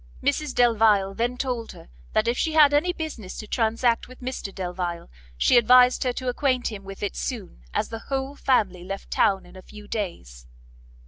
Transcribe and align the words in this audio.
Mrs 0.23 0.55
Delvile 0.55 1.13
then 1.13 1.37
told 1.37 1.73
her 1.73 1.87
that 2.13 2.27
if 2.27 2.35
she 2.35 2.53
had 2.53 2.73
any 2.73 2.91
business 2.91 3.37
to 3.37 3.45
transact 3.45 4.07
with 4.07 4.19
Mr 4.19 4.51
Delvile, 4.51 5.11
she 5.37 5.57
advised 5.57 6.03
her 6.05 6.13
to 6.13 6.27
acquaint 6.27 6.71
him 6.71 6.83
with 6.83 7.03
it 7.03 7.15
soon, 7.15 7.63
as 7.71 7.89
the 7.89 7.99
whole 8.09 8.35
family 8.35 8.83
left 8.83 9.11
town 9.11 9.45
in 9.45 9.55
a 9.55 9.61
few 9.61 9.87
days. 9.87 10.47